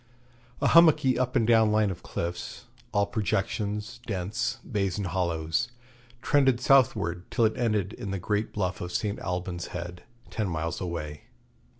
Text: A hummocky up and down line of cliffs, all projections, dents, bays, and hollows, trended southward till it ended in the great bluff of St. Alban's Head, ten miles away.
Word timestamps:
A 0.61 0.69
hummocky 0.69 1.19
up 1.19 1.35
and 1.35 1.45
down 1.45 1.71
line 1.71 1.91
of 1.91 2.01
cliffs, 2.01 2.65
all 2.91 3.05
projections, 3.05 3.99
dents, 4.07 4.57
bays, 4.67 4.97
and 4.97 5.05
hollows, 5.05 5.67
trended 6.23 6.59
southward 6.59 7.29
till 7.29 7.45
it 7.45 7.55
ended 7.55 7.93
in 7.93 8.09
the 8.09 8.17
great 8.17 8.51
bluff 8.51 8.81
of 8.81 8.91
St. 8.91 9.19
Alban's 9.19 9.67
Head, 9.77 10.01
ten 10.31 10.49
miles 10.49 10.81
away. 10.81 11.25